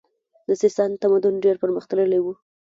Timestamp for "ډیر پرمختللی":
1.45-2.19